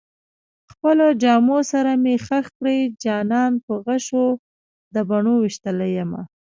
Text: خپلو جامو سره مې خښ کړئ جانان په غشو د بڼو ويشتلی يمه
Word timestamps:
خپلو 0.71 1.05
جامو 1.21 1.59
سره 1.71 1.91
مې 2.03 2.15
خښ 2.25 2.45
کړئ 2.57 2.79
جانان 3.03 3.51
په 3.65 3.73
غشو 3.85 4.25
د 4.93 4.95
بڼو 5.09 5.33
ويشتلی 5.39 5.89
يمه 5.97 6.21